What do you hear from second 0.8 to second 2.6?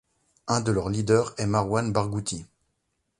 leaders est Marouane Barghouti.